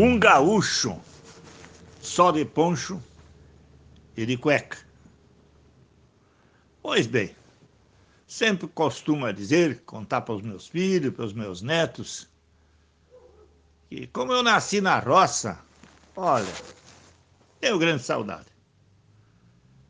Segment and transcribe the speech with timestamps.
[0.00, 0.96] Um gaúcho
[2.00, 3.02] só de poncho
[4.16, 4.78] e de cueca.
[6.80, 7.34] Pois bem,
[8.24, 12.30] sempre costumo dizer, contar para os meus filhos, para os meus netos,
[13.90, 15.58] que como eu nasci na roça,
[16.14, 16.46] olha,
[17.58, 18.46] tenho grande saudade.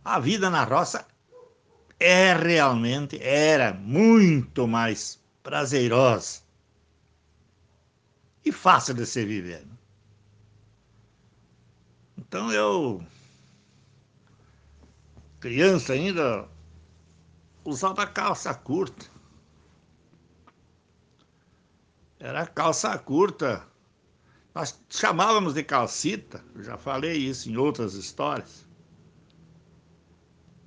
[0.02, 1.06] A vida na roça
[2.00, 6.40] é realmente, era muito mais prazerosa
[8.42, 9.66] e fácil de se viver.
[9.66, 9.77] Né?
[12.18, 13.00] Então eu,
[15.38, 16.48] criança ainda,
[17.64, 19.06] usava calça curta.
[22.18, 23.64] Era calça curta.
[24.52, 28.66] Nós chamávamos de calcita, já falei isso em outras histórias.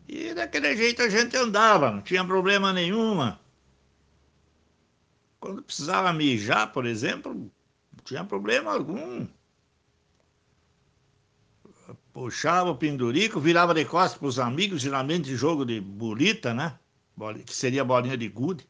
[0.07, 3.41] E daquele jeito a gente andava, não tinha problema nenhuma.
[5.41, 9.27] Quando precisava mijar, por exemplo, não tinha problema algum.
[12.13, 16.77] Puxava o pendurico, virava de costas para os amigos, geralmente de jogo de bolita, né?
[17.45, 18.67] Que seria bolinha de gude.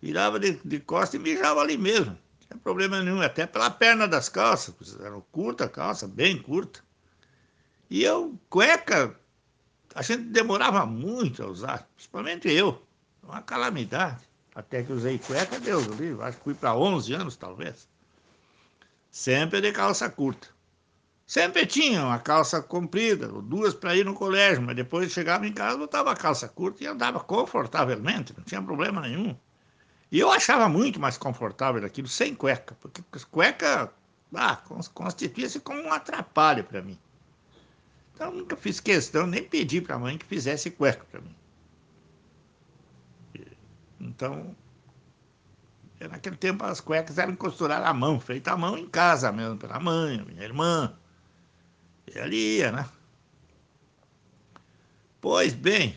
[0.00, 2.10] Virava de, de costas e mijava ali mesmo.
[2.12, 4.74] Não tinha problema nenhum, até pela perna das calças.
[4.98, 6.80] Era curta a calça, bem curta.
[7.88, 9.14] E eu, cueca,
[9.94, 12.82] a gente demorava muito a usar, principalmente eu.
[13.22, 14.24] Uma calamidade.
[14.54, 16.22] Até que usei cueca, Deus livre.
[16.24, 17.88] Acho que fui para 11 anos, talvez.
[19.10, 20.48] Sempre de calça curta.
[21.32, 25.78] Sempre tinha uma calça comprida, duas para ir no colégio, mas depois chegava em casa,
[25.78, 29.34] botava a calça curta e andava confortavelmente, não tinha problema nenhum.
[30.10, 33.90] E eu achava muito mais confortável aquilo sem cueca, porque cueca
[34.34, 34.56] ah,
[34.92, 36.98] constituía-se como um atrapalho para mim.
[38.14, 41.34] Então nunca fiz questão, nem pedi para a mãe que fizesse cueca para mim.
[43.98, 44.54] Então,
[45.98, 49.80] naquele tempo as cuecas eram costuradas à mão, feitas à mão em casa mesmo, pela
[49.80, 50.94] mãe, minha irmã.
[52.14, 52.88] E ali ia, né?
[55.20, 55.96] Pois bem,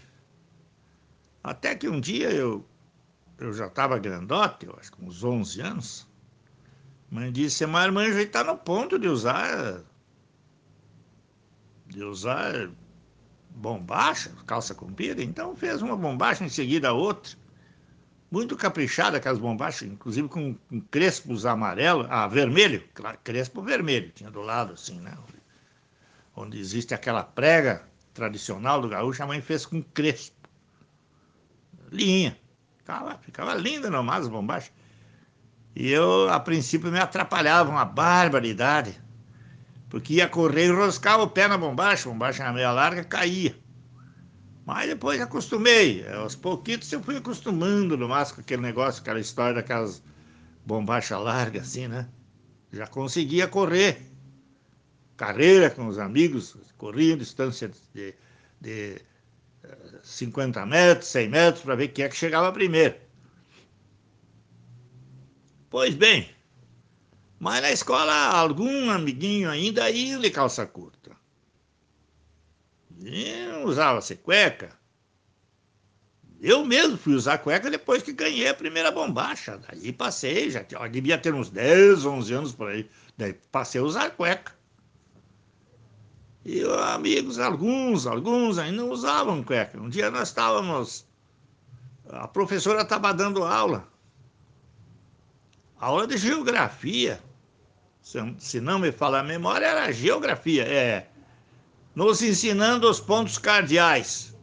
[1.43, 2.65] até que um dia eu,
[3.37, 6.07] eu já estava grandote, eu acho que uns 11 anos,
[7.09, 9.81] mãe disse, já está no ponto de usar,
[11.87, 12.69] de usar
[13.49, 17.35] bombacha, calça comprida, então fez uma bombacha em seguida a outra,
[18.29, 22.83] muito caprichada, aquelas bombachas, inclusive com, com crespos amarelo, ah, vermelho,
[23.23, 25.17] crespo vermelho, tinha do lado assim, né?
[26.35, 30.35] Onde existe aquela prega tradicional do gaúcho, a mãe fez com crespo.
[31.91, 32.37] Linha.
[32.77, 34.71] Ficava, ficava linda nomás as bombachas.
[35.75, 39.01] E eu, a princípio, me atrapalhava uma barbaridade.
[39.89, 43.55] Porque ia correr e roscava o pé na bombacha, a bombacha era meia larga, caía.
[44.65, 46.07] Mas depois acostumei.
[46.07, 50.01] Aos pouquitos eu fui acostumando no máximo com aquele negócio, aquela história daquelas
[50.65, 52.07] bombachas largas assim, né?
[52.71, 54.14] Já conseguia correr
[55.17, 58.13] carreira com os amigos, corria distância de,
[58.59, 59.01] de
[60.03, 62.95] 50 eh, metros, 100 metros, para ver quem é que chegava primeiro.
[65.69, 66.29] Pois bem,
[67.39, 71.11] mas na escola algum amiguinho ainda ia de calça curta.
[73.01, 74.69] E usava-se cueca.
[76.39, 79.57] Eu mesmo fui usar cueca depois que ganhei a primeira bombacha.
[79.57, 82.89] Daí passei, já devia ter uns 10, 11 anos por aí.
[83.17, 84.53] Daí passei a usar cueca.
[86.45, 86.61] E
[86.93, 89.79] amigos, alguns, alguns ainda usavam cueca.
[89.79, 91.03] Um dia nós estávamos,
[92.07, 93.91] a professora estava dando aula,
[95.79, 97.19] aula de geografia.
[98.37, 101.09] Se, não me falar a memória, era geografia, é.
[101.95, 104.35] Nos ensinando os pontos cardeais.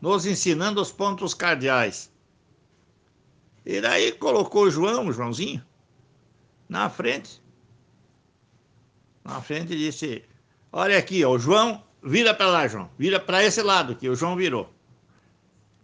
[0.00, 2.10] Nos ensinando os pontos cardeais.
[3.66, 5.62] E daí colocou João, Joãozinho,
[6.66, 7.42] na frente.
[9.22, 10.24] Na frente disse:
[10.72, 12.90] Olha aqui, ó, o João, vira para lá, João.
[12.98, 14.72] Vira para esse lado aqui, o João virou.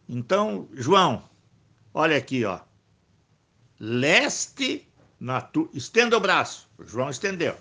[0.08, 1.24] Então, João,
[1.92, 2.60] olha aqui, ó.
[3.80, 4.88] Leste,
[5.18, 5.68] na tu...
[5.74, 6.68] estenda o braço.
[6.78, 7.56] O João estendeu.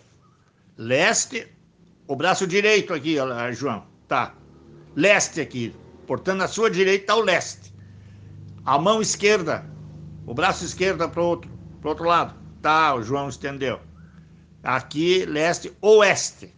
[0.77, 1.47] Leste,
[2.07, 3.85] o braço direito aqui, ó, João.
[4.07, 4.35] Tá.
[4.95, 5.75] Leste aqui.
[6.05, 7.73] Portanto, na sua direita está o leste.
[8.63, 9.65] A mão esquerda,
[10.25, 11.51] o braço esquerdo para o outro,
[11.83, 12.35] outro lado.
[12.61, 13.79] Tá, o João estendeu.
[14.63, 16.54] Aqui, leste, oeste.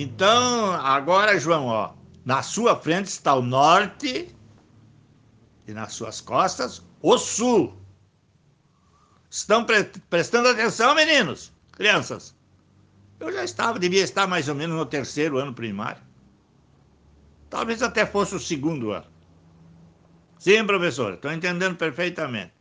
[0.00, 1.92] Então, agora, João, ó,
[2.24, 4.32] na sua frente está o norte
[5.66, 7.76] e nas suas costas o sul.
[9.28, 12.32] Estão pre prestando atenção, meninos, crianças?
[13.18, 16.00] Eu já estava, devia estar mais ou menos no terceiro ano primário.
[17.50, 19.06] Talvez até fosse o segundo ano.
[20.38, 22.52] Sim, professor, estou entendendo perfeitamente.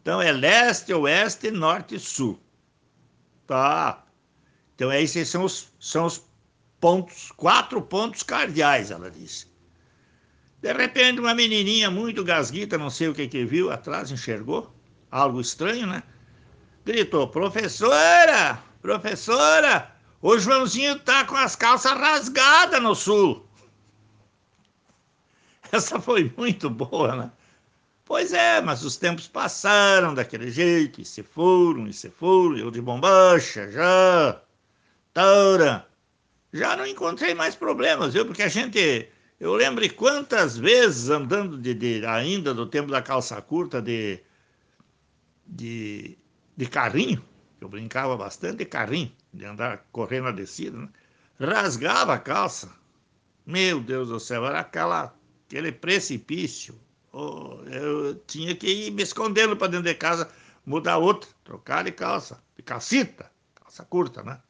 [0.00, 2.40] Então é leste, oeste, norte e sul.
[3.44, 4.04] Tá.
[4.76, 6.29] Então esses são os, são os
[6.80, 9.46] pontos, quatro pontos cardeais, ela disse.
[10.60, 14.74] De repente, uma menininha muito gasguita, não sei o que que viu atrás, enxergou
[15.10, 16.02] algo estranho, né?
[16.84, 23.46] Gritou: Professora, professora, o Joãozinho tá com as calças rasgadas no sul.
[25.72, 27.32] Essa foi muito boa, né?
[28.04, 32.70] Pois é, mas os tempos passaram daquele jeito, e se foram, e se foram, eu
[32.70, 34.42] de bombacha, já,
[35.14, 35.89] taura.
[36.52, 38.26] Já não encontrei mais problemas, viu?
[38.26, 39.08] Porque a gente.
[39.38, 44.20] Eu lembro quantas vezes andando de, de ainda do tempo da calça curta de,
[45.46, 46.18] de,
[46.56, 47.24] de carrinho,
[47.60, 50.88] eu brincava bastante de carrinho, de andar correndo a descida, né?
[51.38, 52.70] rasgava a calça.
[53.46, 55.14] Meu Deus do céu, era aquela,
[55.46, 56.78] aquele precipício.
[57.12, 60.30] Oh, eu tinha que ir me escondendo para dentro de casa,
[60.66, 64.40] mudar outra, trocar de calça, de calcita, calça curta, né?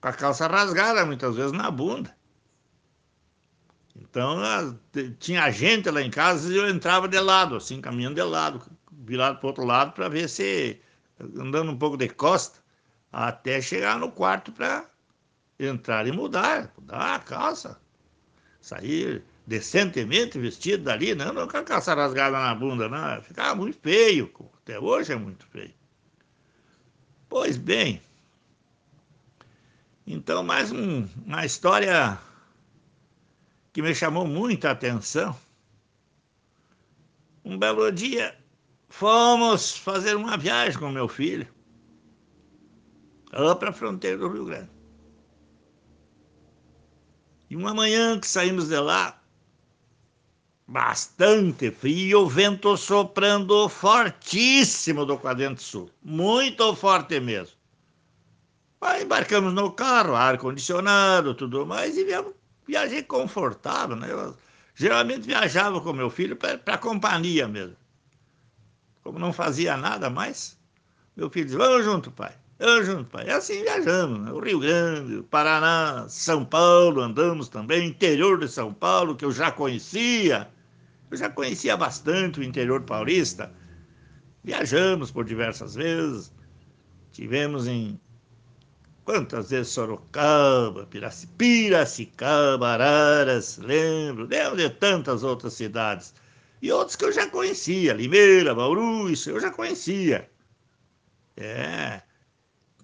[0.00, 2.16] Com a calça rasgada, muitas vezes na bunda.
[3.96, 4.38] Então,
[5.18, 8.62] tinha gente lá em casa e eu entrava de lado, assim, caminhando de lado,
[8.92, 10.80] virado para o outro lado para ver se
[11.36, 12.60] andando um pouco de costa,
[13.12, 14.88] até chegar no quarto para
[15.58, 17.80] entrar e mudar, mudar a calça,
[18.60, 23.78] sair decentemente vestido dali, não, não com a calça rasgada na bunda, não, ficava muito
[23.78, 24.30] feio,
[24.62, 25.74] até hoje é muito feio.
[27.28, 28.00] Pois bem,
[30.10, 32.18] então mais um, uma história
[33.74, 35.36] que me chamou muita atenção.
[37.44, 38.34] Um belo dia
[38.88, 41.46] fomos fazer uma viagem com meu filho
[43.30, 44.70] lá para a fronteira do Rio Grande.
[47.50, 49.22] E uma manhã que saímos de lá,
[50.66, 57.57] bastante frio, o vento soprando fortíssimo do quadrante sul, muito forte mesmo.
[58.80, 62.32] Aí embarcamos no carro, ar-condicionado, tudo mais, e viemos,
[62.66, 64.10] viajei confortável, né?
[64.10, 64.36] Eu,
[64.74, 67.76] geralmente viajava com meu filho para companhia mesmo.
[69.02, 70.56] Como não fazia nada mais,
[71.16, 72.32] meu filho disse, vamos junto, pai.
[72.60, 73.26] Vamos junto, pai.
[73.26, 74.32] E assim viajamos, né?
[74.32, 79.32] o Rio Grande, o Paraná, São Paulo, andamos também, interior de São Paulo, que eu
[79.32, 80.48] já conhecia.
[81.10, 83.52] Eu já conhecia bastante o interior paulista.
[84.44, 86.32] Viajamos por diversas vezes.
[87.10, 87.98] Tivemos em
[89.08, 90.86] quantas vezes Sorocaba,
[91.38, 96.12] Piracicaba, Araras, lembro, lembro de tantas outras cidades
[96.60, 100.28] e outros que eu já conhecia, Limeira, Bauru, isso eu já conhecia.
[101.38, 102.02] É.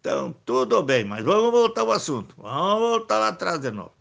[0.01, 2.35] Então, tudo bem, mas vamos voltar ao assunto.
[2.39, 3.93] Vamos voltar lá atrás de novo.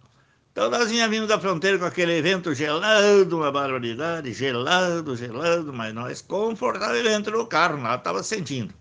[0.53, 6.21] Então, nós vindo da fronteira com aquele evento gelado, uma barbaridade, gelado, gelado, mas nós
[6.21, 8.73] confortavelmente no carro, nós estava sentindo.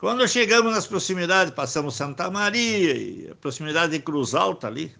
[0.00, 4.96] Quando chegamos nas proximidades, passamos Santa Maria, e a proximidade de Cruz Alta ali,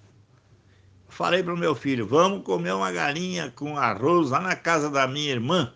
[1.08, 5.08] falei para o meu filho, vamos comer uma galinha com arroz lá na casa da
[5.08, 5.73] minha irmã,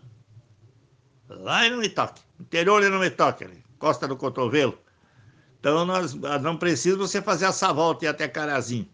[1.26, 4.78] lá no Mitoque, interior de Mitoque, ali, costa do cotovelo.
[5.58, 6.12] Então, nós
[6.42, 8.86] não precisa você fazer essa volta e até Carazinho.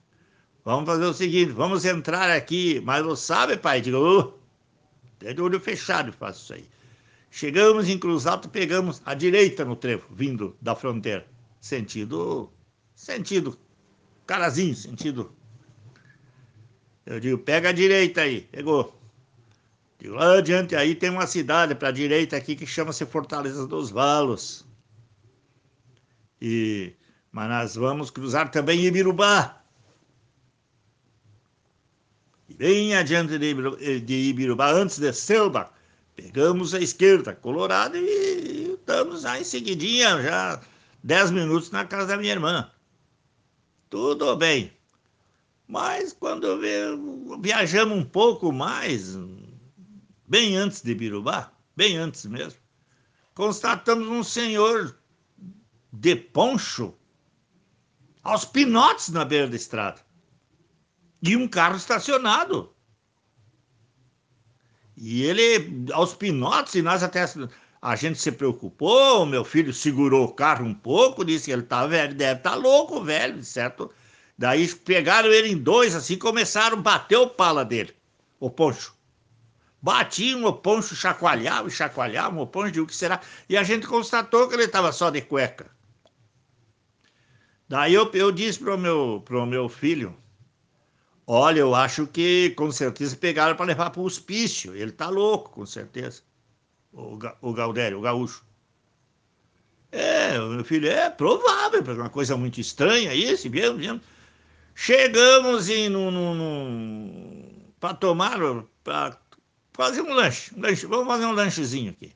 [0.64, 3.80] Vamos fazer o seguinte, vamos entrar aqui, mas você sabe, pai?
[3.80, 4.32] Digo, oh,
[5.18, 6.79] de olho fechado faço isso aí.
[7.30, 11.26] Chegamos em Cruz Alto, pegamos a direita no trevo, vindo da fronteira,
[11.60, 12.52] sentido,
[12.94, 13.56] sentido,
[14.26, 15.32] Carazinho, sentido
[17.10, 18.42] eu digo, pega a direita aí.
[18.42, 18.96] Pegou.
[19.98, 23.90] Digo, lá adiante aí tem uma cidade para a direita aqui que chama-se Fortaleza dos
[23.90, 24.64] Valos.
[26.40, 26.94] E,
[27.32, 29.60] mas nós vamos cruzar também Ibirubá.
[32.48, 35.72] E bem adiante de, Ibirubá, antes de Selba,
[36.20, 40.60] pegamos a esquerda, Colorado, e, estamos já em seguidinha, já
[41.02, 42.70] 10 minutos na casa da minha irmã.
[43.88, 44.72] Tudo bem.
[45.66, 46.60] Mas quando
[47.40, 49.16] viajamos um pouco mais,
[50.26, 52.60] bem antes de Birubá, bem antes mesmo,
[53.34, 54.96] constatamos um senhor
[55.92, 56.94] de poncho
[58.22, 60.00] aos pinotes na beira da estrada
[61.22, 62.74] e um carro estacionado.
[65.00, 67.24] E ele, aos pinotes, e nós até.
[67.80, 71.86] A gente se preocupou, meu filho segurou o carro um pouco, disse que ele tá
[71.86, 73.90] velho, deve estar tá louco, velho, certo?
[74.36, 77.94] Daí pegaram ele em dois, assim, começaram a bater o pala dele,
[78.38, 78.94] o poncho.
[79.80, 83.22] Batiam o poncho, chacoalhavam, chacoalhavam o poncho, de o que será?
[83.48, 85.70] E a gente constatou que ele estava só de cueca.
[87.66, 90.14] Daí eu, eu disse para o meu, pro meu filho,
[91.32, 95.50] olha, eu acho que com certeza pegaram para levar para o hospício, ele está louco,
[95.50, 96.22] com certeza.
[96.92, 98.44] o, o Galdério, o gaúcho.
[99.92, 104.00] É, meu filho, é provável, porque é uma coisa muito estranha isso, mesmo, mesmo.
[104.74, 108.38] Chegamos em, no, no, no para tomar,
[108.82, 109.16] para
[109.72, 112.12] fazer um lanche, um lanche, vamos fazer um lanchezinho aqui.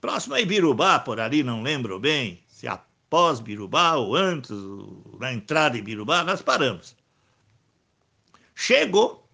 [0.00, 4.50] Próximo a Ibirubá, por ali, não lembro bem, se após Birubá ou antes,
[5.18, 6.94] na entrada em Birubá, nós paramos.
[8.54, 9.28] Chegou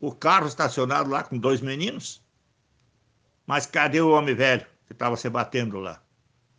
[0.00, 2.22] o carro estacionado lá com dois meninos,
[3.46, 6.02] mas cadê o homem velho que estava se batendo lá?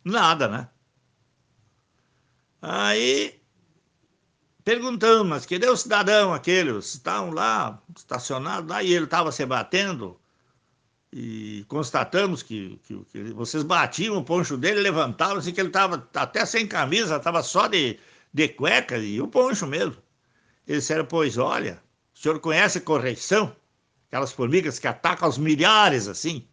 [0.04, 0.68] Nada, né?
[2.62, 3.40] Aí
[4.64, 6.78] perguntamos, mas cadê o cidadão aquele?
[6.78, 10.18] Estavam lá, estacionados lá, e ele estava se batendo.
[11.12, 16.08] E constatamos que, que, que, vocês batiam o poncho dele, levantavam, assim que ele estava
[16.14, 18.00] até sem camisa, estava só de,
[18.32, 19.96] de cueca e o poncho mesmo.
[20.66, 21.80] Eles disseram, pois olha,
[22.14, 23.54] o senhor conhece correição?
[24.08, 26.46] Aquelas formigas que atacam aos milhares assim.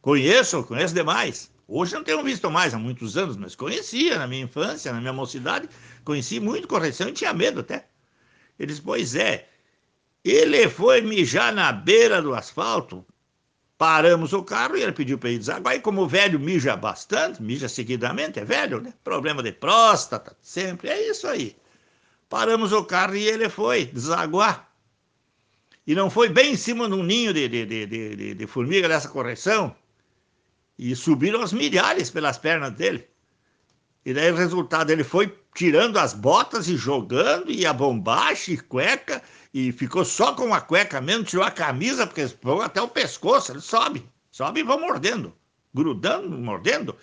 [0.00, 1.50] Conheço, conheço demais.
[1.68, 5.12] Hoje não tenho visto mais há muitos anos, mas conhecia na minha infância, na minha
[5.12, 5.68] mocidade,
[6.04, 7.86] conheci muito correção e tinha medo até.
[8.58, 9.48] Eles, pois é,
[10.24, 13.04] ele foi mijar na beira do asfalto,
[13.78, 15.74] paramos o carro e ele pediu para ir desaguar.
[15.76, 18.92] E como o velho mija bastante, mija seguidamente, é velho, né?
[19.02, 21.56] Problema de próstata, sempre, é isso aí.
[22.32, 24.66] Paramos o carro e ele foi desaguar.
[25.86, 28.88] E não foi bem em cima de um ninho de, de, de, de, de formiga
[28.88, 29.76] dessa correção,
[30.78, 33.06] e subiram aos milhares pelas pernas dele.
[34.02, 38.56] E daí o resultado, ele foi tirando as botas e jogando, e a bombacha e
[38.56, 39.22] cueca,
[39.52, 42.26] e ficou só com a cueca mesmo, tirou a camisa, porque
[42.64, 45.34] até o pescoço, ele sobe, sobe e vão mordendo,
[45.74, 46.96] grudando, mordendo.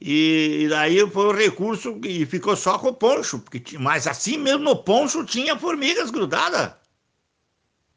[0.00, 4.64] E, daí foi o recurso e ficou só com o poncho, porque, mas assim mesmo
[4.64, 6.74] no poncho tinha formigas grudadas,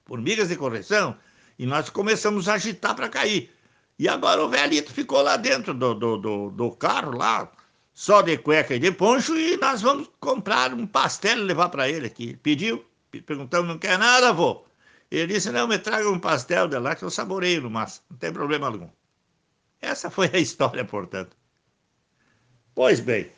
[0.05, 1.17] formigas de correção,
[1.59, 3.51] e nós começamos a agitar para cair.
[3.99, 7.51] E agora o velhito ficou lá dentro do, do, do, do carro, lá,
[7.93, 11.89] só de cueca e de poncho, e nós vamos comprar um pastel e levar para
[11.89, 12.37] ele aqui.
[12.37, 12.85] Pediu,
[13.25, 14.65] perguntamos, não quer nada, avô?
[15.09, 18.17] Ele disse, não, me traga um pastel de lá que eu saboreio no máximo, não
[18.17, 18.89] tem problema algum.
[19.81, 21.36] Essa foi a história, portanto.
[22.77, 23.31] Pois bem,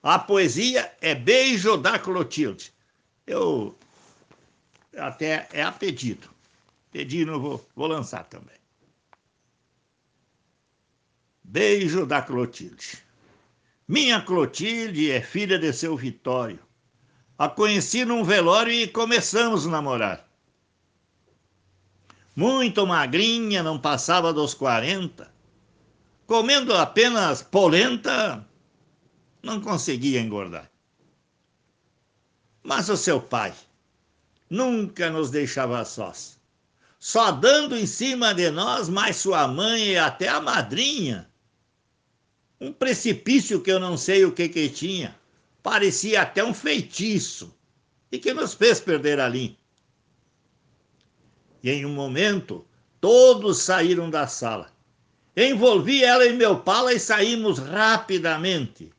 [0.00, 2.72] a poesia é Beijo da Clotilde.
[3.26, 3.76] Eu
[4.96, 6.30] até é a pedido.
[6.92, 8.54] Pedido, vou, vou lançar também.
[11.42, 13.02] Beijo da Clotilde.
[13.88, 16.60] Minha Clotilde é filha de seu Vitório.
[17.36, 20.28] A conheci num velório e começamos a namorar.
[22.36, 25.33] Muito magrinha, não passava dos quarenta.
[26.26, 28.46] Comendo apenas polenta,
[29.42, 30.70] não conseguia engordar.
[32.62, 33.52] Mas o seu pai
[34.48, 36.38] nunca nos deixava sós.
[36.98, 41.30] Só dando em cima de nós, mais sua mãe e até a madrinha
[42.64, 45.14] um precipício que eu não sei o que que tinha.
[45.62, 47.54] Parecia até um feitiço
[48.10, 49.28] e que nos fez perder a.
[49.28, 49.58] E
[51.62, 52.66] em um momento,
[53.00, 54.73] todos saíram da sala.
[55.36, 58.92] Envolvi ela em meu pala e saímos rapidamente.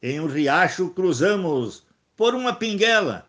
[0.00, 1.84] Em um riacho cruzamos
[2.16, 3.28] por uma pinguela,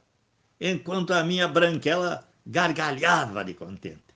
[0.60, 4.14] enquanto a minha branquela gargalhava de contente.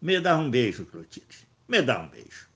[0.00, 1.48] Me dá um beijo, Clotilde.
[1.66, 2.46] Me dá um beijo.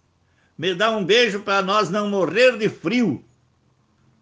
[0.56, 3.24] Me dá um beijo para nós não morrer de frio.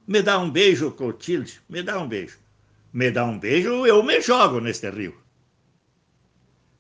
[0.07, 1.61] Me dá um beijo, Clotilde.
[1.69, 2.39] Me dá um beijo.
[2.93, 5.17] Me dá um beijo, eu me jogo neste rio.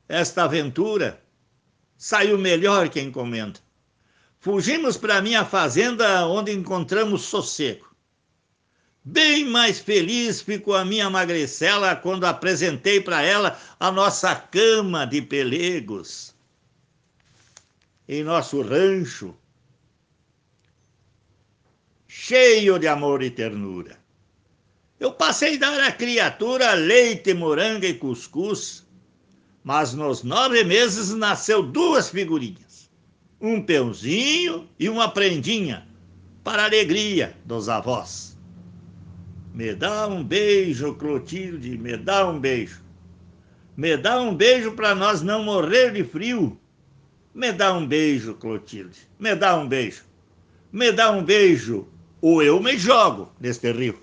[0.09, 1.23] Esta aventura
[2.00, 3.61] saiu melhor que encomenda.
[4.38, 7.95] Fugimos para minha fazenda, onde encontramos sossego.
[9.04, 15.21] Bem mais feliz ficou a minha magrecela quando apresentei para ela a nossa cama de
[15.21, 16.35] pelegos.
[18.09, 19.37] Em nosso rancho,
[22.09, 23.99] cheio de amor e ternura.
[24.99, 28.87] Eu passei a dar à criatura leite, moranga e cuscuz,
[29.62, 32.90] mas nos nove meses nasceu duas figurinhas,
[33.40, 35.87] um peãozinho e uma prendinha,
[36.43, 38.37] para alegria dos avós.
[39.52, 42.81] Me dá um beijo, Clotilde, me dá um beijo.
[43.76, 46.59] Me dá um beijo para nós não morrer de frio.
[47.35, 50.05] Me dá um beijo, Clotilde, me dá um beijo.
[50.73, 51.87] Me dá um beijo,
[52.21, 53.99] ou eu me jogo neste rio.